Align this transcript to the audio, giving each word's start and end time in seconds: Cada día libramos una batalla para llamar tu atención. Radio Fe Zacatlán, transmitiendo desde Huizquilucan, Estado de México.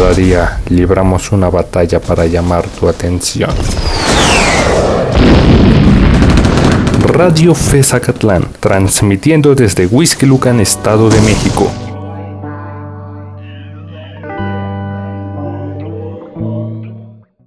Cada 0.00 0.14
día 0.14 0.60
libramos 0.70 1.30
una 1.30 1.50
batalla 1.50 2.00
para 2.00 2.24
llamar 2.24 2.66
tu 2.66 2.88
atención. 2.88 3.50
Radio 7.06 7.54
Fe 7.54 7.82
Zacatlán, 7.82 8.46
transmitiendo 8.60 9.54
desde 9.54 9.86
Huizquilucan, 9.86 10.58
Estado 10.58 11.10
de 11.10 11.20
México. 11.20 11.70